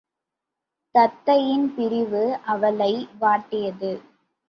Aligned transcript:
தத்தையின் 0.95 1.67
பிரிவு 1.75 2.39
அவளை 2.45 3.07
வாட்டியது. 3.21 3.93